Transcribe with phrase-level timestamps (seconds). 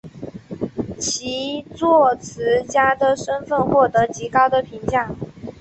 [0.97, 5.11] 其作词家的身份获得极高的评价。